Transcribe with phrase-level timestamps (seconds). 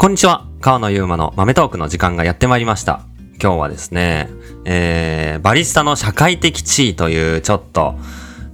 [0.00, 0.46] こんにちは。
[0.60, 3.00] 川野ゆうまの豆トークの時間がやってまいりました。
[3.42, 4.28] 今日はですね、
[4.64, 7.96] えー、バリスタの社会的地位というちょっと、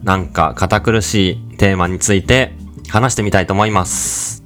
[0.04, 2.54] なんか堅苦しいテーマについて
[2.88, 4.43] 話してみたいと思います。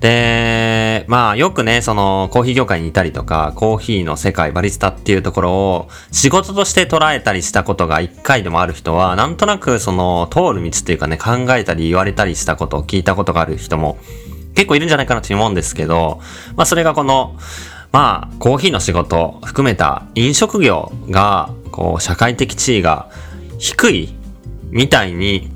[0.00, 13.96] で、まあよくね、そのコーヒー業界にいたりとか、コーヒーの世界、バリスタっていうところを仕事として捉えたりしたことが一回でもある人は、なんとなくその通る道っていうかね、考えたり言われたりしたことを聞いたことがある人も
[14.54, 16.20] 結構いるんじゃないかなと思うんですけど、
[16.56, 17.36] まあそれがこの、
[17.90, 23.08] まあコーヒーの仕事含めた飲食業が、こう社会的地位が
[23.58, 24.14] 低い
[24.70, 25.50] みたいに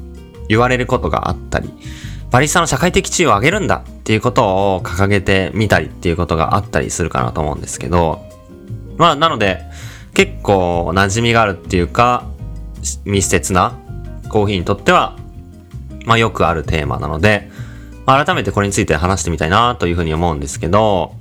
[0.48, 1.70] 言われることがあったり、
[2.30, 8.24] バリスタの社会的地位を上げるんだっていうことを掲げてみたりっていうことがあったりするかなと思うんですけど、
[8.96, 9.62] まあなので
[10.14, 12.24] 結構馴染みがあるっていうか
[13.04, 13.78] 密接な
[14.28, 15.16] コーヒーにとっては
[16.04, 17.50] まあよくあるテーマなので、
[18.06, 21.14] 改めてこれについて話してみたいなというふうに思うんですけど、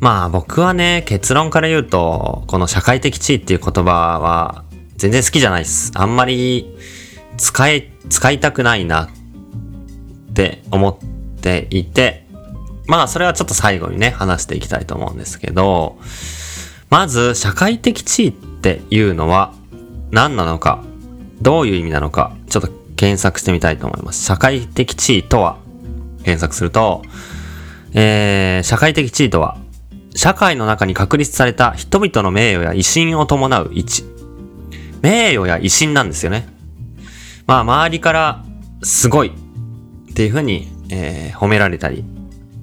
[0.00, 4.64] まあ僕はね、結論から言うと、この社会的地位っていう言葉は
[4.96, 5.92] 全然好きじゃないです。
[5.94, 6.74] あんまり
[7.36, 9.08] 使い、使いたくないなっ
[10.32, 10.96] て思っ
[11.40, 12.24] ていて、
[12.86, 15.98] まあそれはちょっと最後にね、話していきたいと思うんですけど、
[16.88, 19.52] まず社会的地位っていうのは
[20.10, 20.82] 何なのか、
[21.42, 24.22] どういう意味なのか、ちょっと検索してみたいと思います。
[24.26, 25.56] 社会的地位とは、
[26.22, 27.00] 検索すると、
[27.94, 29.56] えー、社会的地位とは、
[30.14, 34.04] 社会の中に確立された人々の名誉や威信を伴う位置。
[35.00, 36.46] 名誉や威信なんですよね。
[37.46, 38.44] まあ、周りから、
[38.82, 42.04] すごいっていうふうに、えー褒められたり、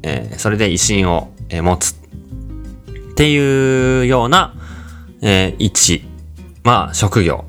[0.03, 4.53] えーそれで威信を、えー持つっていうような、
[5.23, 6.05] えー位置。
[6.61, 7.45] まあ、職業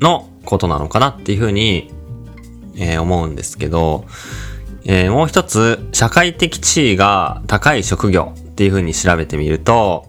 [0.00, 1.90] のことなのかなっていうふうに、
[2.76, 4.04] えー思うんですけど、
[4.84, 10.06] えーもう一つ、社会的地位が高い職業っていうふうに調べてみると、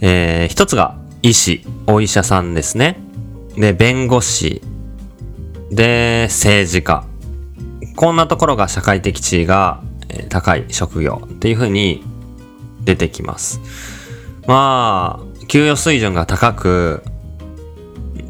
[0.00, 3.00] えー一つが医師、お医者さんですね。
[3.56, 4.62] で、弁護士、
[5.70, 7.04] で、政治家。
[7.96, 9.82] こんなところが社会的地位が
[10.28, 12.04] 高い職業っていうふうに
[12.84, 13.60] 出てきます。
[14.46, 17.02] まあ、給与水準が高く、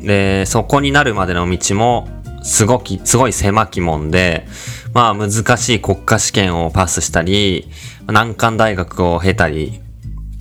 [0.01, 2.09] で、そこになるまでの道も、
[2.43, 4.47] すごき、すごい狭きもんで、
[4.95, 7.69] まあ難しい国家試験をパスしたり、
[8.07, 9.81] 難関大学を経たり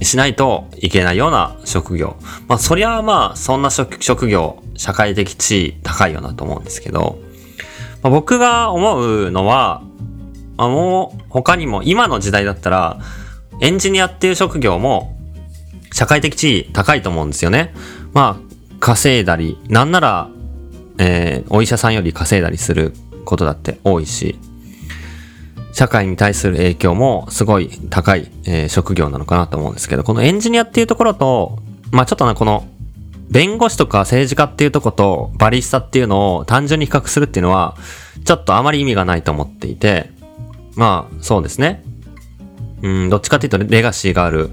[0.02, 2.16] しないといけないような職業。
[2.47, 7.19] まあそりゃまあそんな職職業、社会的地位高いよなと思うんですけど、
[8.03, 9.81] まあ、僕が思うのは、
[10.56, 13.00] まあ、もう他にも今の時代だったら、
[13.59, 15.18] エンジニアっていう職業も
[15.91, 17.74] 社会的地位高いと思うんですよね。
[18.14, 18.47] まあ
[18.80, 20.30] 稼いだり、なんなら、
[20.98, 22.94] えーお医者さんより稼いだりする
[23.26, 24.38] ことだって多いし、
[25.74, 31.60] 社会に対する影響もすごい高い、えー職業なのかなと思うんですけど、このエンジニアっていうところと、
[31.92, 32.68] まあちょっとな、この、
[33.30, 37.76] 弁護士とか政治家っていうとことバリスタっていうのを単純に比較するっていうのは、
[38.24, 40.09] ちょっとあまり意味がないと思っていて、
[40.76, 41.84] まあそうですね。
[42.82, 44.52] うん、どっちかっていうとレガシーがある、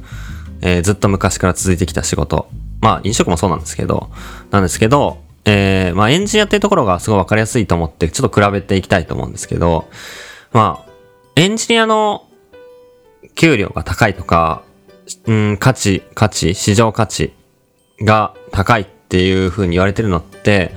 [0.60, 2.48] えーずっと昔から続いてきた仕事。
[2.84, 4.10] まあ飲食もそうなんですけど、
[4.50, 9.88] なんですけど、えーまあエンジニアっていうところがすごいわかりやすいと思って、ちょっと比べていきたいと思うんですけど、
[10.52, 10.90] まあ、
[11.36, 12.28] エンジニアの
[13.36, 14.62] 給料が高いとか、
[15.24, 17.32] うん、価値、価値、市場価値
[18.02, 20.72] が高いっていう風に言われてるのって、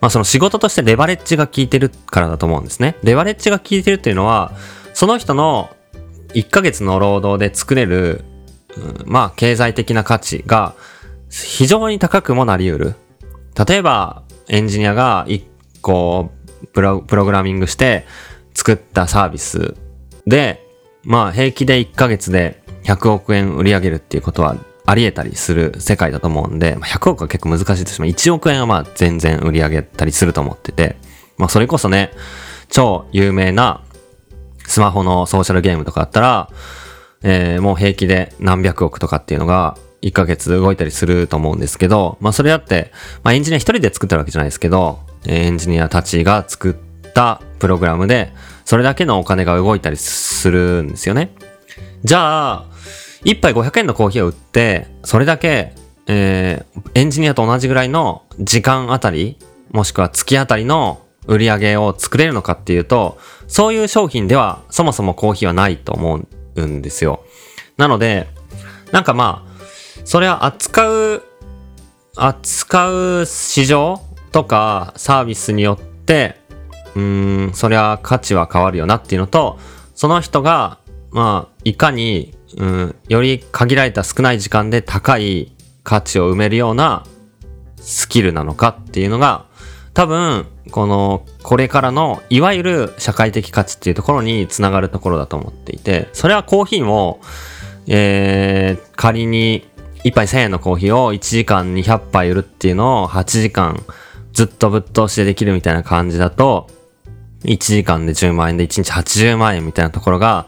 [0.00, 2.96] まあその仕事としてレバレッジが効いてるからだと思うんですね。
[3.04, 4.50] レバレッジが効いてるっていうのは、
[4.92, 5.70] その人の
[6.34, 8.24] 1ヶ月の労働で作れる、
[8.76, 10.74] うんまあ経済的な価値が
[11.42, 12.94] 非常に高くもなり得る。
[13.66, 15.44] 例えば、エンジニアが1
[15.80, 16.30] 個
[16.72, 18.06] プロプログラミングして
[18.54, 19.74] 作ったサービス
[20.26, 20.64] で、
[21.02, 24.56] まあ平気で1ヶ月で100億円売り上げるっていうことは
[24.86, 30.96] あり得たりする世界だと思うんで、ま100億は結構難しいとしても1億円はまあ全然売り上げたりすると思ってて、
[31.36, 32.12] まあそれこそね、
[32.68, 33.82] 超有名な
[34.66, 36.50] スマホのソーシャルゲームとかだったら、
[37.22, 42.92] えーもう平気で何百億とかっていうのが1ヶ月動いたりすると思うんですけど、まあそれだって、
[43.22, 48.32] まあエンジニア一人で作ってるわけじゃないですけど、エンジニアたちが作ったプログラムで、
[48.64, 51.34] それだけのお金が動いたりするんですよね。
[52.04, 52.64] じゃあ、
[53.24, 55.72] 一杯500円のコーヒーを売って、それだけ、
[56.06, 59.36] えーエンジニアと同じぐらいの時間あたり、
[59.72, 63.18] もしくは月あたりの売り上げを作れるのかっていうと、
[63.48, 66.20] そういう商品ではそもそもコーヒーはないと思
[66.54, 67.24] うんですよ。
[67.76, 68.28] なので、
[68.92, 69.53] なんかまあ、
[70.04, 71.22] それは扱う、
[72.16, 74.00] 扱う市場
[74.32, 76.40] とかサービスによって、
[76.94, 79.58] うん、そりゃ価値は変わるよなっていうのと、
[79.94, 80.78] その人が
[81.14, 85.52] まあ、いかに、うん、より限られた少ない時間で高い
[85.84, 87.06] 価値を埋めるような
[87.76, 89.46] スキルなのかっていうのが、
[89.94, 97.20] 多分、この、これからの、いわゆる社会的価値っていうところにつながるところだと思っていて、それはコーヒーも、
[97.86, 99.68] えー、仮に
[100.04, 103.82] 1杯1000円のコーヒーを1時間200杯売るっていうのを8時間
[104.34, 106.68] ずっとぶっ通しでできるみたいな感じだと、
[107.44, 110.46] 1時間で10万円で1日80万円みたいなところが、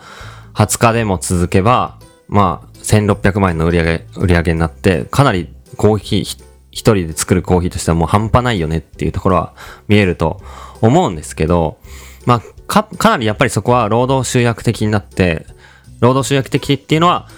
[0.55, 1.99] 20日でも続けば、
[2.29, 9.55] まあ、1600万円の売り上げ、売り上げになって、かなりコーヒー、一人で作るコーヒーとしてはもう半端ないよねっていうところは
[9.89, 10.43] 見えると
[10.83, 11.79] 思うんですけど、
[12.27, 15.47] まあ、か、かなりやっぱりそこは労働集約的になって、
[16.01, 17.29] 労働集約的っていうのは、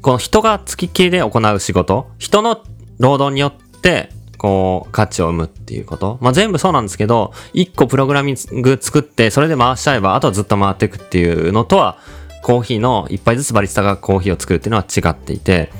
[0.00, 2.62] この人が付きっきりで行う仕事、人の
[2.98, 6.18] 労働によって、こう、価値を生むっていうこと。
[6.20, 11.98] まあ、全部そうなんですけど、一個プログラミング作って、それで回しちゃえば、あとはずっと回っていくっていうのとは、
[12.42, 15.72] コーヒーの一杯ずつバリスタがコーヒーを作るっていうのは違っていて、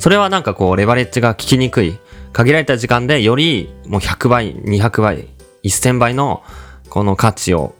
[0.00, 1.98] それはなんかこう、レバレッジが効きにくい。
[2.32, 5.28] 限られた時間でよりもう100倍、200倍、
[5.62, 6.42] 1000倍の
[6.90, 7.76] この価値を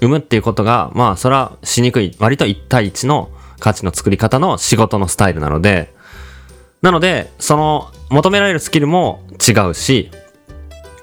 [0.00, 2.14] 生むっていうことが、まあ、それはしにくい。
[2.20, 5.94] 割と1対1の価値の作り方の仕事のスタイルなので、
[6.82, 10.10] なので、その求められるスキルも違うし、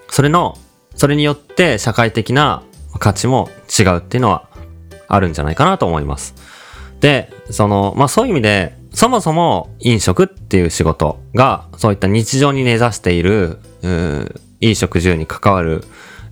[0.09, 0.57] それの、
[0.95, 2.63] それによって社会的な
[2.99, 4.47] 価値も違うっていうのは
[5.07, 6.35] あるんじゃないかなと思います。
[7.01, 15.83] で、その、まあそういう意味で、そもそも飲食っていう仕事が、そういった日常に根ざしている、ういい食住に関わる、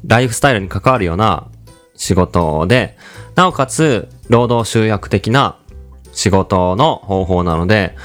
[0.05, 1.47] ライフスタイルに関わるような
[1.95, 2.97] 仕事で、
[3.35, 5.57] なおかつ、労働集約的な
[6.13, 7.95] 仕事の方法なので、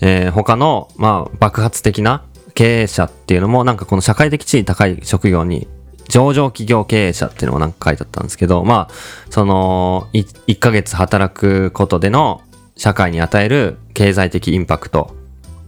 [0.00, 5.68] えー、他の、まあ、爆発的な経営者っていうのも、なんかこの社会的地位高い職業に、
[6.08, 8.94] 上場企業経営者っていうのもなんか書いてあったんですけど、まあ、
[9.30, 12.42] その1、ヶ月働くことでの
[12.76, 15.14] 社会に与える経済的インパクト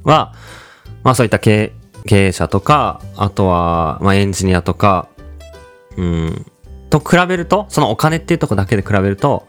[0.05, 0.35] は、
[1.03, 1.73] まあそういった経
[2.11, 5.09] 営者とか、あとは、まあエンジニアとか、
[5.97, 6.47] うん、
[6.91, 9.47] と比べると、そのお金っていうとこだけで比べると、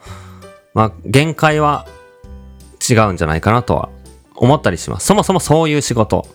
[0.73, 1.85] まあ限界は
[2.93, 3.89] 違うんじゃないかなとは
[4.35, 5.07] 思ったりします。
[5.07, 6.27] そもそもそういう仕事。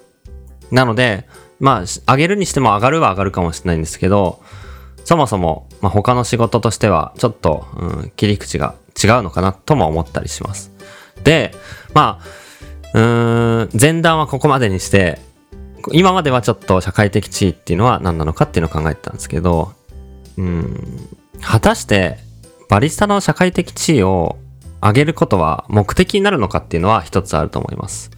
[0.71, 1.29] なので、
[1.61, 4.43] まあ、上げるにしても上がるは上がるかもしれないんですけど、
[5.05, 10.73] そもそも、まあ、他の仕事としては、ちょっと、うん、切り口が違うのかなとも思ったりします。
[11.25, 11.55] で、
[11.95, 12.21] ま
[12.95, 15.21] あ、うん、前段はここまでにして、
[15.93, 19.73] 今まではちょっと社会的地位っていうのは何なのかっていうのを考えてたんですけど、
[20.37, 21.09] うん、
[21.41, 22.19] 果たして
[22.69, 24.37] バリスタの社会的地位を
[24.83, 28.11] 上げることは目的になるのかっていうのは一つあると思います。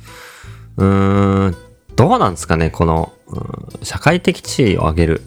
[0.79, 1.57] うーん、
[1.95, 3.13] どうなんですかね、この、
[3.83, 5.23] 社会的地位を上げる。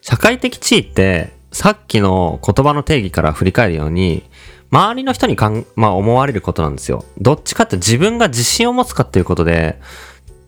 [0.00, 4.24] 社会的地位って、さっきの言葉の定義から振り返るように、
[4.70, 7.04] 周りの人にかん、まあ思われることなんですよ。
[7.18, 9.80] どっちかって自分が自信を持つかっていうことで、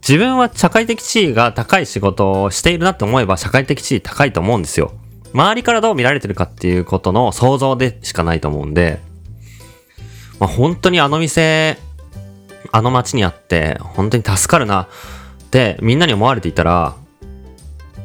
[0.06, 4.92] 自分は社会的地位が高い仕事をしているなって思えば社会的地位高いと思うんですよ。
[5.32, 9.00] 周りからどう見られてるかっていうことの想像でしかないと思うんで、
[10.40, 11.78] まあ、本当にあの店、
[12.72, 14.88] あの街にあって、本当に助かるなっ
[15.50, 16.96] てみんなに思われていたら、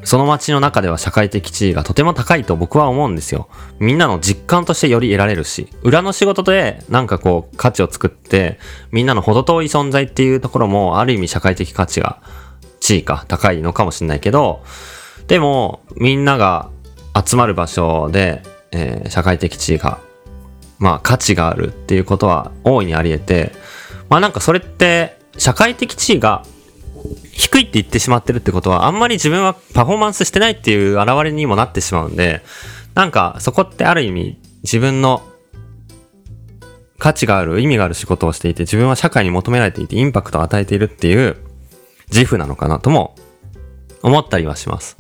[0.04, 3.48] その街の中では社会的地位がとても高いと僕は思うんですよ。
[3.80, 8.60] みんなの実感としてより得られるし、裏の仕事でなんかこう価値を作って、
[8.92, 12.22] みんなの程遠い存在っていうところもある意味社会的価値が、
[12.80, 14.62] 地位か高いのかもしれないけど、
[15.28, 16.70] でもみんなが
[17.26, 20.00] 集まる場所で、えー、社会的地位が
[20.80, 23.52] まあ価値があるっていうことは大いにあり得て、
[24.10, 26.44] まあなんかそれって社会的地位が
[27.32, 32.42] 低いって言ってしまってるってことはあんまり自分はパフォーマンスしてないっていう現れにもなってしまうんで、
[32.94, 35.22] なんかそこってある意味自分の
[36.98, 41.36] 価値がある、意味がある仕事をしていて、自分は社会に求められていてインパクトを与えているっていう
[42.12, 43.16] 自負なのかなとも
[44.02, 44.98] 思ったりはします。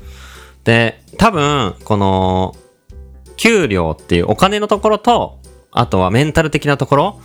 [0.64, 2.56] で、多分、この、
[3.38, 5.40] 給料っていうお金のところと、
[5.76, 7.22] あとはメンタル的なところ、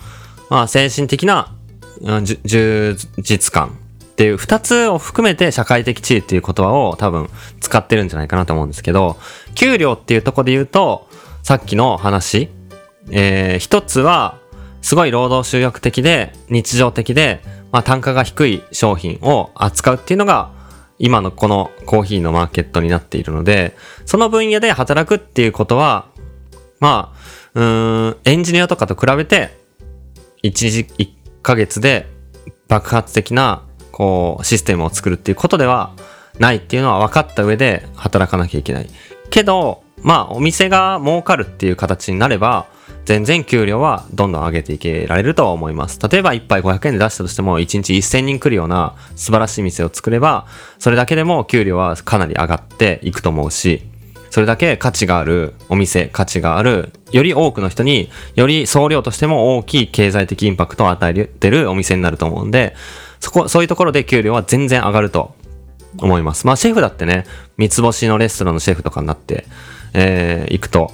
[0.51, 1.55] まあ精神的な、
[2.03, 3.79] うん、充実感。
[4.01, 7.31] っていう二つを含めて社会的地位っていう言葉を多分
[7.61, 9.17] 使ってるんじゃないかなと思うんですけど、
[9.55, 11.09] 給料っていうとこで言うと、
[11.43, 12.51] さっきの話、
[13.11, 14.37] えー、一つは、
[14.83, 17.41] すごい労働集約的で、日常的で、
[17.73, 20.53] まあ単価が低い商品を扱うっていうのが、
[20.99, 26.09] 今のこのコーヒーのマーケットになっているので、その分野で働くっていうことは、
[26.79, 27.17] まあ、
[27.55, 29.51] うん、エンジニアとかと比べて、
[30.43, 32.07] 一時、一ヶ月で
[32.69, 35.93] 爆発的な、こう、システムを作るっていうことでは
[36.39, 38.89] ないっていうのは分かった上で働かなきゃいけない。
[39.31, 42.67] けど、まあ、お店が儲かるっていう形になれば、
[43.05, 45.99] 全然給料はどんどん上げていけられるとは思います。
[46.09, 50.47] 例えば1杯500円で出したとしても1日1000人来るような素晴らしい店を作れば、
[50.79, 53.90] それだけでも給料はかなり上がっていくと思うし、
[54.31, 62.75] それだけ価値があるお店、価値がある、より多くの人に、より総量としても大きい経済的インパクトを与えてるお店になると思うんで、
[63.19, 65.35] そこ、そういうところで給料は全然上がると
[65.99, 66.47] 思います。
[66.47, 69.47] まあシェフだってね、三つ星のレストランのシェフとかになって、
[69.95, 70.93] えー、行くと、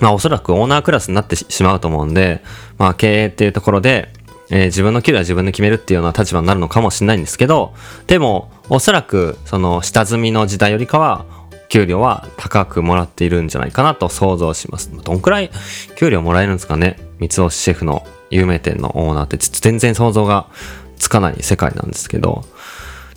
[0.00, 2.42] まあおそらくオーナークラスになってしまうと思うんで、
[2.78, 4.12] まあ経営っていうところで、
[4.50, 7.72] えー、自分の給料は自分で決めるっていうような立場になるのかもしれないんですけど、
[8.06, 11.24] でも、おそらく、その、下積みの時代よりかは、
[11.70, 14.92] 給料は高くもらっているんじゃないかなと想像します。
[14.92, 15.50] どんくらい
[15.96, 16.98] 給料もらえるんですかね？
[17.18, 20.48] 三つ星シェフの有名店のオーナーって全然想像が
[20.96, 22.44] つかない世界なんですけど。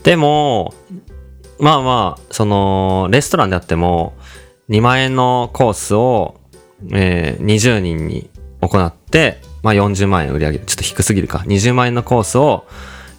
[0.03, 0.73] でも、
[1.59, 4.13] まあまあ、その、レストランであっても、
[4.69, 6.35] 2万円のコースを、
[6.91, 8.29] えー、20人に
[8.61, 10.65] 行って、まあ40万円売り上げる。
[10.65, 11.39] ちょっと低すぎるか。
[11.47, 12.65] 20万円のコースを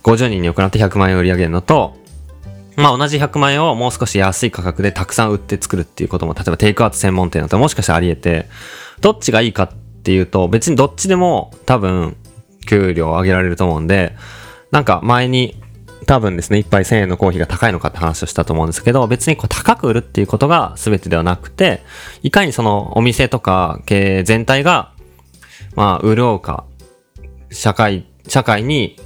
[0.02, 1.96] 50人に行って100万円売り上げるのと、
[2.76, 8.49] まあ同じ100万円をもう少し安い価格でたくさん売って作るっていうことも、例えばテイクアウト専門店だったらもしかしたらあり得て、
[9.00, 9.69] どっちがいいかっ
[10.02, 12.16] ていうと、別にどっちでも多分、
[12.66, 14.16] 給料を上げられると思うんで、
[14.71, 15.61] なんか前に
[16.07, 21.83] 多分ですね、一杯1000円のコーヒーが高いのかって話をしたと思うんですけど、別にこう高く売るっていうことが全てではなくて、
[22.23, 24.93] いかにそのお店とか経営全体が、
[25.75, 26.64] まあ、潤うか、
[27.50, 28.99] 社会、社会に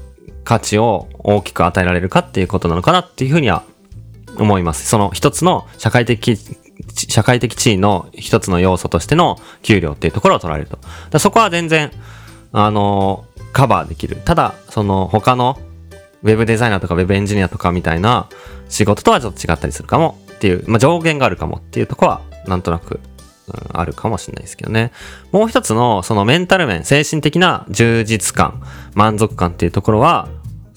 [0.48, 3.64] 価値を大きく与えられるかっていうことなのかなっていうふうには
[4.38, 4.86] 思います。
[4.86, 6.38] その一つの社会的、
[6.94, 10.78] 社会的地位の一つの要素としての給料っていうところを取られると。
[11.10, 11.92] だそこは全然、
[12.52, 14.16] あの、カバーできる。
[14.24, 15.58] ただ、その他の
[16.22, 18.30] ウェブデザイナーとかウェブエンジニアとかみたいな
[18.70, 23.00] 仕事とはちょっと違ったりするかもっていう、まあ、上限があるかもっていうとこはなんとなく、
[23.48, 24.92] うん、あるかもしれないですけどね。
[25.30, 28.62] もう一つのそのメンタル面、精神的な充実感、
[28.94, 30.30] 満足感っていうところは、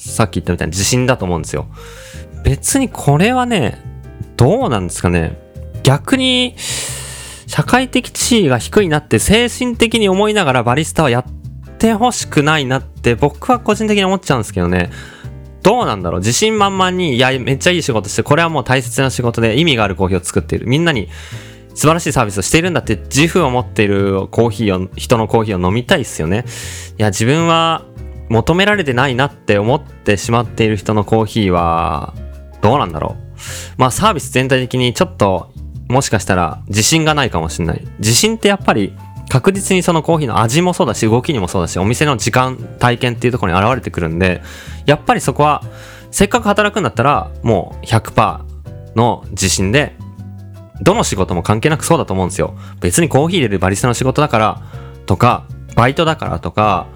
[0.09, 1.67] さっき言ったみたいに自信だと思うんですよ。
[2.43, 3.79] 別にこれはね、
[4.35, 5.37] どうなんですかね。
[5.83, 6.55] 逆に、
[7.45, 11.25] 社会的地位が低いなって精神的に思いながらバリスタはやっ
[11.77, 14.89] てほしくないなって僕は個人的に思っちゃうんですけどね。
[15.61, 20.67] どうなんだろう自信満々に、いや、めっちゃいい仕事して、これはもう大切な仕事で意味があるコーヒーを作っている。
[20.67, 21.09] みんなに
[21.75, 26.45] 素晴らしいサービスをしているんだって自負を持っているコーヒーを、人のコーヒーを飲みたいっすよね。
[26.97, 27.85] いや、自分は
[28.31, 32.13] 求められてないなって思ってしまっている人のコーヒーは、
[32.61, 33.33] どうなんだろう。
[33.77, 35.51] まあサービス全体的にちょっと、
[35.89, 37.85] もしかしたら自信がないかもしれない。
[37.99, 38.93] 自信ってやっぱり
[39.31, 44.41] 確実にそのコーヒーの味もそうだし、動きにもそうだし、お店の時間、体験っていうところに現れてくるんで、
[44.85, 45.63] やっぱりそこは、
[46.11, 48.41] せっかく働くんだったら、もう100%
[48.95, 49.95] の自信で、
[50.81, 52.55] どの仕事も関係なくそうだと思うんですよ。
[52.81, 54.61] 別にコーヒー入れるバリスタの仕事だから、
[55.05, 55.45] とか、
[55.75, 56.87] バイトだからとか、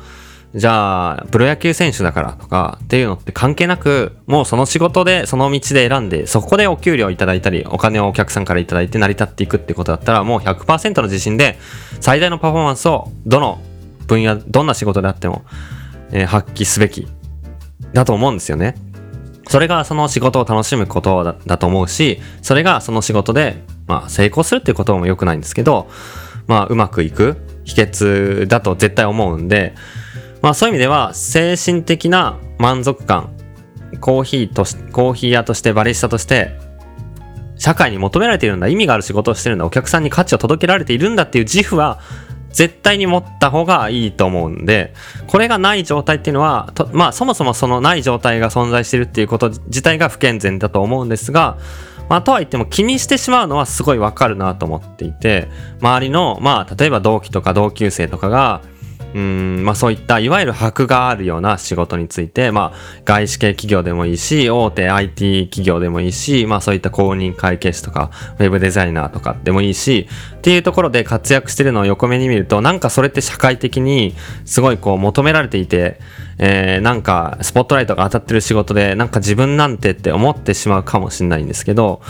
[0.56, 11.60] じゃあ、プロ野球選手だからとかっていうのって関係なく、もうその仕事で、その道で選んで、そこでお給料いただいたり、お金をお客さんからいただいて成り立っていくってことだったら、もう100%の自信で、
[12.00, 13.60] 最大のパフォーマンスを、どの
[14.08, 15.44] 分野、どんな仕事であっても、
[16.12, 17.06] えー、発揮すべき、
[17.92, 18.76] だと思うんですよね。
[19.50, 25.90] それがその仕事を楽しむことだだと思うし、それがその仕事で、まあ成功するっていうことも良くないんですけど、
[26.48, 29.76] まあうまくいく秘訣だと絶対思うんで、
[30.42, 33.36] まあそういう意味では精神的な満足感、
[34.00, 36.58] コーヒーと、コーヒー屋としてバリスタとして、
[37.58, 42.00] 社会に求められているんだ、意味がある仕事をしてるんだ、お客さんに価値を届けられているんだっていう自負は
[42.56, 44.94] 絶対に持った方がいいと思うんで、
[45.28, 51.58] これがない状態っていうのは、まあそもそもそのない状態が存在してるっていうこと自体が不健全だと思うんですが、
[52.08, 55.50] まあとは言っても気にしてしまうのはすごいわかるなと思っていて、
[55.82, 58.62] 周りの、まあ例えば同期とか同級生とかが、
[59.16, 59.64] うん。
[59.64, 76.02] まあ、そういったいわゆる箔があるような仕事について、まあ、外資系企業でもいいし、大手 IT 企業でもいいし、まあ、そういった公認会計士とか、ウェブデザイナーとかでもいいし、っていうところで活躍してるのを横目に見ると、なんかそれって社会的にすごいこう求められていて、
[76.38, 82.02] えー、なんかスポットライトが当たってる仕事で、なんか自分なんてって思ってしまうかもしれないんですけど、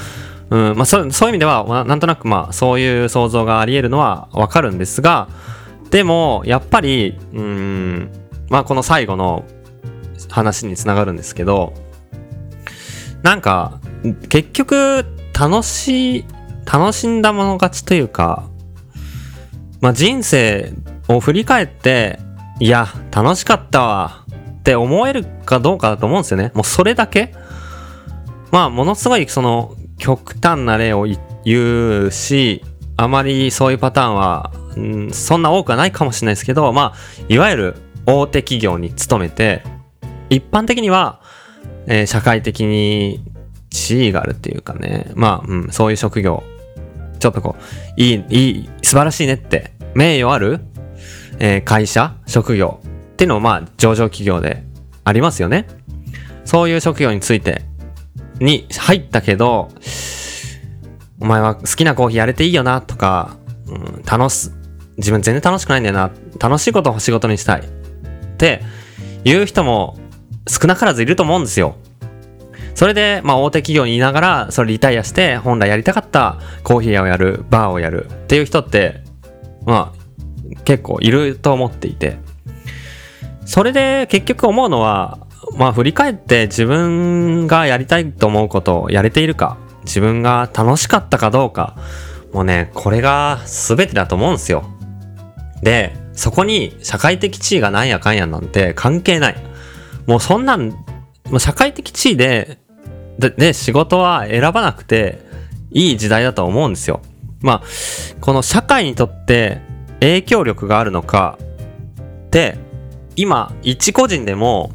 [0.49, 0.75] うん。
[0.75, 5.27] まあ、そうそういう意味では、まあ、なんとなくまあそういう想像があり得るのはわかるんですが、
[5.91, 8.09] でも、やっぱり、うん、
[8.49, 9.45] まあこの最後の
[10.29, 11.73] 話につながるんですけど、
[13.23, 13.79] なんか、
[14.29, 15.05] 結局、
[15.37, 16.25] 楽しい、
[16.65, 18.47] 楽しんだもの勝ちというか、
[19.81, 20.73] まあ人生
[21.07, 22.19] を振り返って、
[22.59, 24.25] いや、楽しかったわ
[24.59, 26.51] って思えるかどうかだと思うんですよね。
[26.53, 27.33] もうそれだけ
[28.51, 31.07] まあ、ものすごいその極端な例を
[31.43, 32.63] 言うし、
[32.95, 34.53] あまりそういうパターンは
[35.11, 39.63] そんな多くはないかもしれないですけど、まあ、いわゆる大手企業に勤めて、
[40.29, 41.21] 一般的には、
[41.87, 43.23] えー、社会的に
[43.69, 46.43] 地位があるっていうかね、まあ、うん、そういう職業、
[47.19, 50.59] ちょっとこう、いい、いい、素晴らしいねって、名誉ある、
[51.39, 54.63] えー、会社、職業っていうのもまあ、上場企業で
[55.03, 55.67] ありますよね。
[56.43, 57.63] そういう職業について、
[58.39, 59.69] に入ったけど、
[61.19, 64.51] お前は好きなコーヒーやれていいよなとか、うん、楽し、
[64.97, 66.11] 自分全然楽しくないんだよな。
[66.39, 67.61] 楽しいことを仕事にしたい。
[67.61, 67.63] っ
[68.37, 68.61] て
[69.23, 69.97] 言う人も
[70.47, 71.75] 少なからずいると思うんですよ。
[72.75, 79.01] それで、まあ大手企業にいながら、それリタイアして本来やりたかったコーヒー屋をやる、バーをやるっていう人って、
[79.65, 82.17] まあ結構いると思っていて。
[83.45, 85.19] それで結局思うのは、
[85.57, 91.77] まあ振り返って自分がやりたいと思うことをやれているか、自分が楽しかったかどうか、
[92.33, 94.74] もうね、これが全てだと思うんですよ。
[95.61, 99.35] で、そこに社会的地位がなんやかんやなんて関係ない。
[100.07, 100.77] もうそんなん、も
[101.33, 102.57] う社会的地位で、
[103.19, 105.19] で、で仕事は選ばなくて
[105.71, 107.01] いい時代だと思うんですよ。
[107.41, 107.63] まあ、
[108.21, 109.61] この社会にとって
[109.99, 111.37] 影響力があるのか
[112.31, 112.57] で、
[113.15, 114.71] 今、一個人でも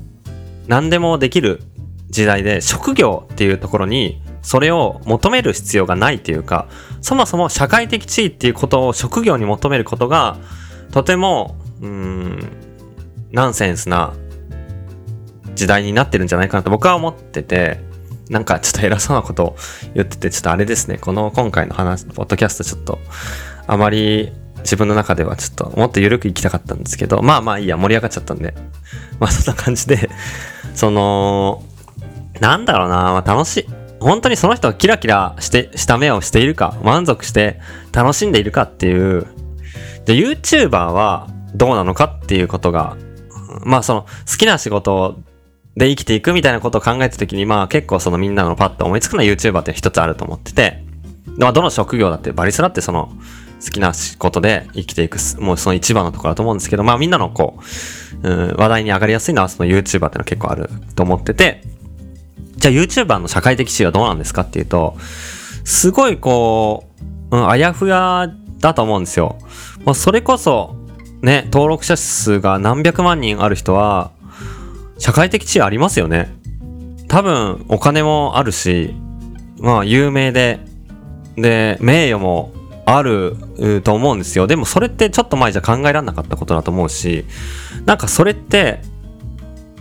[0.66, 1.62] 何でもできる
[2.10, 6.68] 時代で職業っていうところにそれを求める必要がないっていうか、
[7.00, 10.38] そもそも社会的地位っていうことを職業に求めることが、
[10.92, 12.40] とても、うん、
[13.32, 14.14] ナンセンスな
[15.54, 17.80] 時代になってるんじゃないかなと僕は思ってて、
[18.28, 19.56] なんかちょっと偉そうなことを
[19.94, 22.98] 言ってて、ちょっとあれですね、この今回の話、ポッドキャストちょっと、
[23.66, 28.54] あまり自分の中ではちょっともっと緩く行きたかったんですけど、まあまあいいや、盛り上がっちゃったんで、
[29.18, 30.08] まあそんな感じで、
[30.74, 31.62] その、
[32.40, 33.66] なんだろうな、まあ楽しい。
[34.00, 37.60] 本当にその人がキラキラして、した目をしているか、満足して
[37.92, 39.26] 楽しんでいるかっていう、
[40.04, 42.96] じゃ YouTuber はどうなのかっていうことが、
[43.64, 45.18] まあその好きな仕事
[45.76, 50.84] で生きていくみたいなことを考えたときに、まあ結構そのみんなのパッと思いつくのは YouTuber って一つあると思ってて、
[51.36, 53.12] まあどの職業だってバリスラってその
[53.62, 57.58] 好きな仕事で生きていく、もうその一番のところだと思うんですけど、まあみんなのこ
[58.22, 61.62] う、うん、話題に上がりやすいのはその YouTuber ってのは結構あると思ってて、
[62.56, 64.96] じゃあ YouTuber の社会的地位はどうなんですかっていうと、
[65.64, 66.84] すごいこ
[67.30, 69.38] う、うん、あやふやだと思うんですよ。
[69.84, 70.76] まあ、それこそ、
[71.22, 74.10] ね、登録者数が何百万人ある人は、
[74.98, 76.34] 社会的地位ありますよね。
[77.08, 78.94] 多分、お金もあるし、
[79.58, 80.60] まあ、有名で、
[81.36, 82.52] で、名誉も
[82.86, 83.36] ある
[83.84, 84.46] と思うんですよ。
[84.46, 87.24] でも、それってちょっと前じゃ考えられなかったことだと思うし、
[87.86, 88.80] なんかそれって、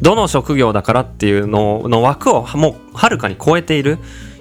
[0.01, 3.97] どの職業だからっていうのの枠をもうはるかに超えている、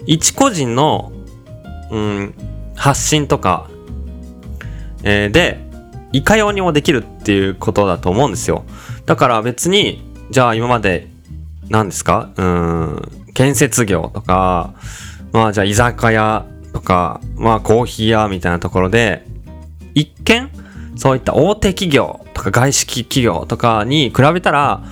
[0.06, 1.12] 一個人の、
[1.90, 2.34] うん、
[2.76, 3.68] 発信とか、
[5.02, 5.58] えー、で、
[6.12, 8.64] いかようにもできるっていうことだと思うんですよ。
[9.06, 11.08] だから別に、じゃあ今まで、
[11.68, 12.30] 何ですか？
[12.36, 13.02] うん、
[13.34, 14.74] 建設業とか、
[15.32, 19.26] まあじゃあ居酒屋とか、まあコーヒー屋みたいなところで、
[19.94, 20.50] 一見、
[20.96, 24.82] そういった大手企業とか外資企業とかに比べたら、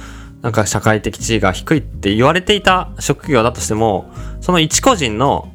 [0.43, 4.11] なんか社会的地位が低いって言われていた職業だとしても、
[4.43, 5.51] その一個人の、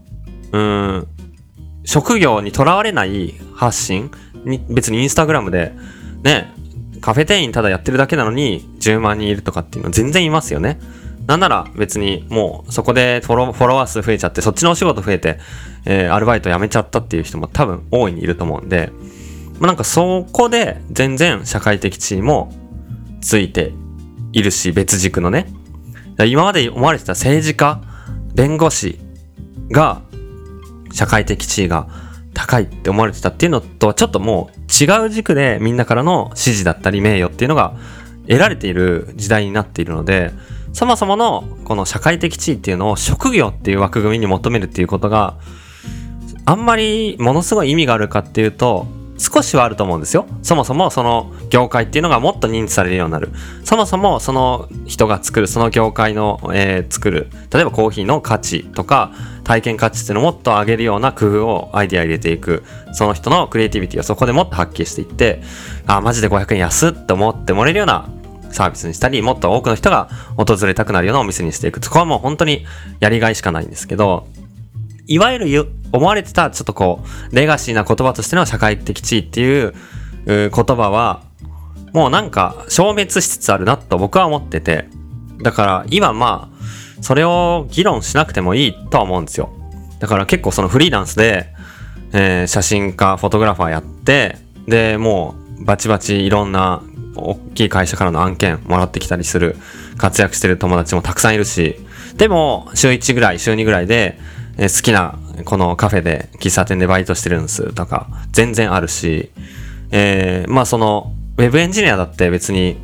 [0.52, 1.08] うん、
[1.86, 4.12] 職業にとらわれない発信、
[4.70, 5.74] 別にインスタグラムで、
[6.24, 6.54] ね、
[7.02, 10.80] カフェ店員ただやってるだけなのに10万人いるとかっていうの全然いますよね。
[11.28, 15.40] なんなら別にもうそこでフォロフォロワー数増えちゃってそっちのお仕事増えて、
[15.86, 18.92] えー、アルバイト辞めちゃったっていう人も多分大いにいると思うんで、
[19.60, 22.52] まあ、なんかそこで全然社会的地位も
[23.22, 23.72] ついて
[24.34, 25.48] いるし別軸のね。
[26.26, 27.82] 今まで思われてた政治家、
[28.36, 29.00] 弁護士
[29.72, 30.02] が
[30.92, 31.88] 社会的地位が
[32.34, 37.76] 高いって思われてたっていうのとはちょっともう違う軸でみんなからの支持だったり名誉っていうのが
[38.28, 40.32] 得られている時代になっているので、
[40.74, 45.38] そもそものこの社会的地位っていうのを職業っていう枠組みに求めるっていうことが
[46.46, 48.88] あんまりものすごい意味があるかっていうと
[49.22, 50.26] 少しはあると思うんですよ。
[50.42, 53.30] そもそもその業界っていうのがもっと認知されるようになる。
[53.64, 59.12] そもそもその人が作る、その業界の、えー、作る、例えばコーヒーの価値とか、
[59.44, 62.64] 体験価値っていうのをもっと上げるような工夫をアイディア入れていく。
[62.94, 65.44] その人のクリエイティビティをそこでもっと発揮していって、
[65.86, 68.10] あ、マジで500円安って思ってもらえるような
[68.50, 71.84] サービスにしたり、もっと多くの人が訪れたくなるようなお店にしていく。
[71.84, 72.66] そこはもう本当に
[73.00, 74.26] やりがいしかないんですけど、
[75.12, 79.74] いわゆる思われてたちょっとこう、レガシーな言葉としての社会的地位っていう
[80.26, 81.24] 言葉は、
[81.94, 84.88] もうなんか消滅しつつあるなと僕は思ってて、
[85.42, 89.50] だから今まあ、それを議論しなくてもいいとは思うんですよ。
[90.00, 91.54] だから結構そのフリーランスで、
[92.14, 96.82] えー、写真家、フォトグラファーやって、で、もうバチバチいろんな
[97.16, 99.58] 大きい会社からの案件もらってきたりする、
[99.98, 101.76] 活躍してる友達もたくさんいるし、
[102.16, 104.18] でも、週1ぐらい、週2ぐらいで、
[104.62, 109.32] え好きなこのカフェで、喫茶店でバイトしてるんですとか、全然あるし、
[109.90, 112.78] えー、まあその、ウェブエンジニアだって別に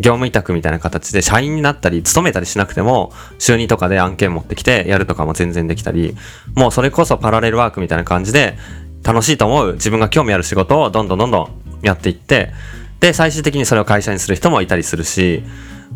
[0.00, 6.16] 業務委託みたいな形で社員になったり、勤めたりしなくても、週2とかで案件持ってきてやるとかも全然できたり、
[6.56, 8.58] もうそれこそパラレルワークみたいな感じで、
[9.04, 11.48] 楽しいと思う自分が興味ある仕事をどんどんどんどん
[11.82, 12.50] やっていって、
[12.98, 15.44] で、最終的にそれを会社にする人もいたりするし、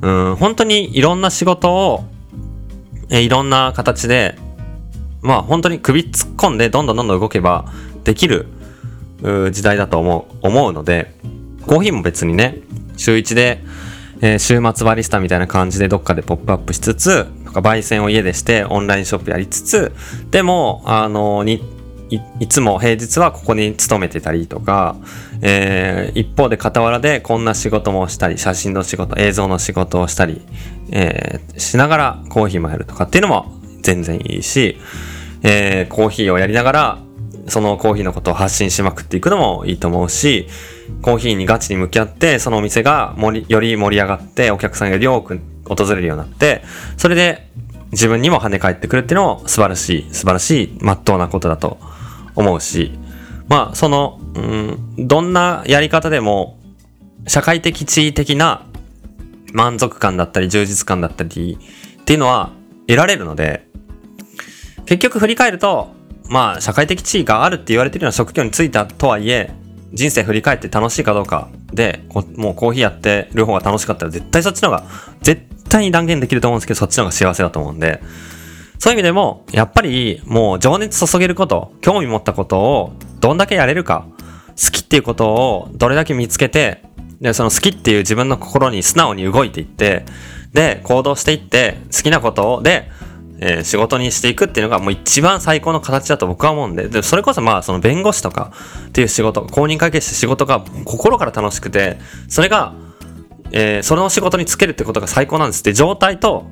[0.00, 2.04] うん、本当にいろんな仕事を、
[3.10, 4.38] えいろんな形で、
[5.22, 7.72] まあ本当に首突っ込んでどんどんどんどん動けば
[8.04, 8.46] できる
[9.50, 11.14] 時代だと思う、思うので、
[11.66, 12.58] コーヒーも別にね、
[12.96, 13.62] 週1で、
[14.20, 19.92] えー、週末バリスタみたいな感じでどっかでポップアップしつつ、とか焙煎を家でしてオンラインショップやりつつ、
[20.30, 21.62] でも、あの、に、
[22.10, 24.96] いいつも平日はここに勤めてたりとか、
[25.42, 30.40] えー、一方で傍らでこんな仕事もしたり、写真の仕事、映像の仕事をしたり、
[30.90, 34.78] えー、しながらコーヒーもやるとかっていうのも全然いいし、
[35.42, 36.98] えー、コーヒーをやりながら、
[37.48, 40.48] そのコーヒーのことを発信しまくっていくのもいいと思うし、
[41.02, 46.62] コーヒーにガチに向き合って、そのお店が盛り、より盛り上がって、お客さんより多く訪れるようになって、
[46.96, 47.48] それで
[47.92, 51.78] 自分にも跳ね返ってくるっていうのも素晴らしい、素晴らしい、まっとうなことだと
[52.34, 52.92] 思うし、
[53.48, 56.58] まあ、その、うん、どんなやり方でも、
[57.26, 58.66] 社会的地位的な
[59.52, 61.58] 満足感だったり充実感だったり
[62.00, 62.52] っていうのは
[62.86, 63.67] 得られるので、
[64.88, 65.88] 結局振り返ると、
[66.30, 69.50] まあ、社会的地位があるって言われてるような職業に就いたとはいえ、
[69.92, 72.04] 人生振り返って楽しいかどうかで、
[72.36, 74.84] もうコーヒーやってる方が楽しかったら絶対そっちの方が、
[75.20, 78.00] 絶対に断言できると思うんですけど、そっちの方が幸せだと思うんで、
[78.78, 84.06] そういう意味でも、やっぱりもう情熱注げること、興味持ったことをどんだけやれるか、
[84.56, 86.82] 好きっていうことをどれだけ見つけて、
[87.20, 90.06] で、その好きっていう自分の心に素直に動いていって、
[90.54, 92.90] で、行動していって、好きなことを、で、
[93.40, 98.52] えー、仕事にしていくっていうのがもう一番最高の形だと僕は思うんで、で、それこそまあその弁護士とか
[98.88, 101.98] っていう仕事、公認会計士仕事が心から楽しくて、
[102.28, 102.74] それが、
[103.50, 105.72] えー、その仕事に就けるってことが最高なんですって。
[105.72, 106.46] 状態と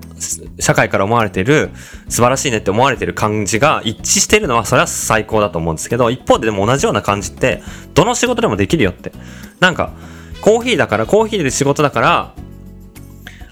[0.59, 1.70] 社会から思われている
[2.09, 9.12] 素晴らしいねって思われている感じが一致しているのはそれは最高だと思うんですけど一方ででも同じような感じってどの仕事でもできるよって。
[9.61, 9.92] なんか
[10.40, 12.35] コーヒーだからコーヒーで仕事だから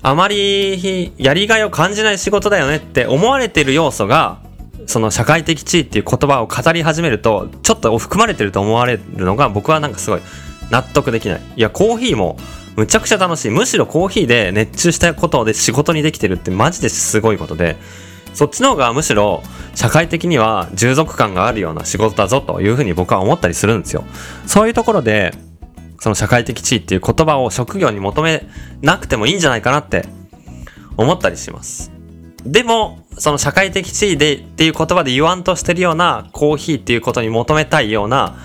[0.05, 4.39] あまりやりがいを感じない仕事だよねって思われてる要素が、
[4.87, 10.21] その社会的地位っていう言葉を語り始めると、ちょっと含まれてると思われるのが僕はなんかすごい
[10.69, 11.41] 納得できない。
[11.57, 12.37] いや、コーヒーも
[12.77, 13.51] むちゃくちゃ楽しい。
[13.51, 17.77] むしろコーヒーで熱中したことで仕事にできてるってマジですごいことで、
[18.35, 19.43] そっちの方がむしろ
[19.75, 24.05] 社会的には従属感があるような仕事だぞというふうに僕は思ったりするんですよ。
[24.45, 25.33] そういうところで、
[26.01, 28.47] その社会的地位っていう言葉を職業に求め
[28.83, 30.07] なくてもいいんじゃないかなって
[30.97, 31.91] 思ったりします。
[32.45, 38.37] でも、その社会的地位でっていう言葉で言わんとしてるようなコーヒーっていうことに求めたいような、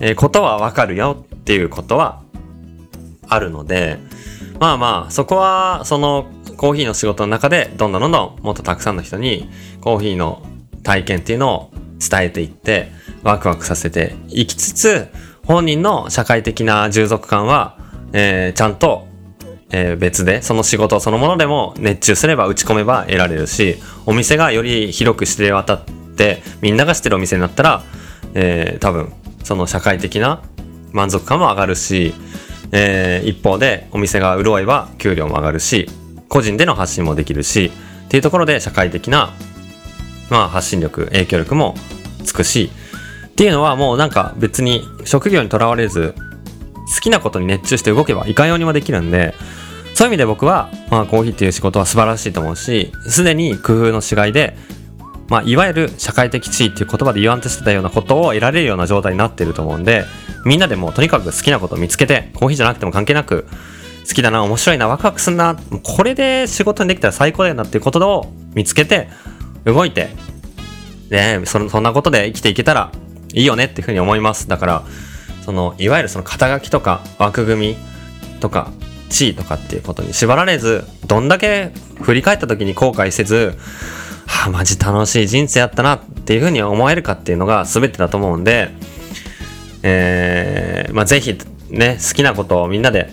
[0.00, 2.22] え、ことはわかるよっていうことは
[3.26, 3.98] あるので、
[4.60, 9.48] まあまあ、そこはそのコーヒーの仕事の中でどんどんどんどんもっとたくさんの人に
[9.80, 10.42] コーヒーの
[10.82, 12.90] 体験っていうのを伝えていって
[13.22, 15.08] ワクワクさせていきつつ
[15.48, 17.78] 本人の社会的な従属感は、
[18.12, 19.08] えー、ちゃんと、
[19.70, 25.84] えー、別で、その仕事そのものでも熱中すれば打ち込めば得られるし、お店がより広く知れ渡っ
[26.18, 27.82] て、みんなが知ってるお店になったら、
[28.34, 29.10] えー、多分、
[29.42, 30.42] その社会的な
[30.92, 32.12] 満足感も上がるし、
[32.72, 35.88] えー、一方でお店が潤えば給料も上がるし、
[36.28, 37.72] 個人での発信もできるし、
[38.04, 39.32] っていうところで社会的な、
[40.28, 41.74] まあ発信力、影響力も
[42.22, 42.70] つくし、
[43.38, 46.16] っていうのはもうなんか別に職業にとらわれず、
[46.92, 49.32] 好きなことに熱中して動けばいかようにもできるんで、
[49.94, 54.56] そういう意味で僕は、まあコーヒーっていう仕事は素晴らしいと思うし、すでに工夫の違いで、
[55.28, 60.04] まあいわゆる社会的地位っていう言葉で言わんとしてたようなことを得られるような状態になってると思うんで、
[60.44, 63.46] みんなでもとにかく好きなことを見つけて、コーヒーじゃなくても関係なく、
[64.08, 69.08] 好きだな、面白いな、ワクワクすんな、これで仕事にできたら最高だよなっていうことを見つけて、
[69.64, 70.08] 動いて、
[71.08, 72.90] ねそそんなことで生きていけたら
[73.38, 74.48] いいよねっていうふうに思います。
[74.48, 74.84] だから、
[75.44, 77.76] その、いわゆるその肩書きとか枠組み
[78.40, 78.72] とか
[79.08, 81.70] 地位とかっていうことに縛られず、どんだけ
[82.02, 83.56] 振り返った時に後悔せず、
[84.26, 88.70] はあ、マジ楽しい人生やったなっていうふうに思えるかっていうのが全てだと思うんで、
[89.84, 91.38] えー、まあ、ぜひ
[91.70, 93.12] ね、好きなことをみんなで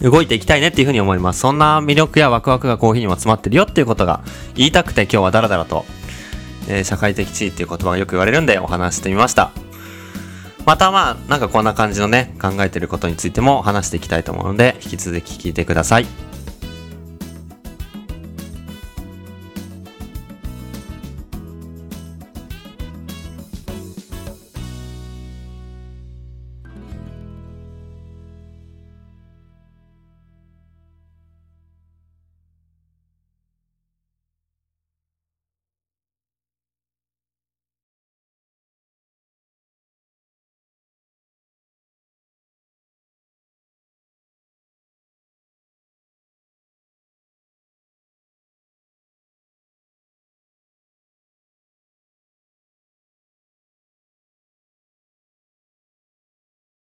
[0.00, 1.40] 動いていきたいねっていうふうに思います。
[1.40, 4.22] そんな魅力やワクワクがコーヒーにも詰まってるよっていうことが
[4.54, 5.84] 言いたくて今日はダラダラと
[6.68, 9.52] えー、社会的地位っていう言葉がよく言われるんでお話してみました。
[10.64, 16.31] またまあ、なんかこんな感じのね、考えてることについても話していきたいと思うので、引き続き聞いてください。